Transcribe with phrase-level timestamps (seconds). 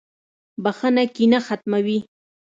[0.63, 1.99] •بخښنه کینه ختموي.